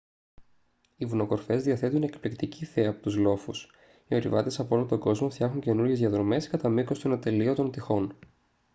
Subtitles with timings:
[0.97, 3.71] οι βουνοκορφές διαθέτουν εκπληκτική θέα από τους λόφους
[4.07, 8.15] οι ορειβάτες απ' όλο τον κόσμο φτιάχνουν καινούριες διαδρομές κατά μήκος των ατελείωτων τειχών